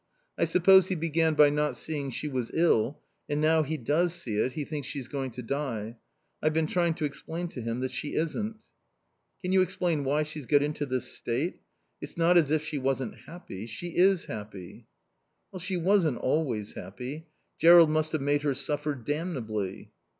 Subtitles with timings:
[0.35, 4.35] I suppose he began by not seeing she was ill, and now he does see
[4.37, 5.97] it he thinks she's going to die.
[6.41, 8.57] I've been trying to explain to him that she isn't."
[9.43, 11.59] "Can you explain why she's got into this state?
[12.01, 13.67] It's not as if she wasn't happy.
[13.67, 14.87] She is happy."
[15.59, 17.27] "She wasn't always happy.
[17.59, 19.91] Jerrold must have made her suffer damnably."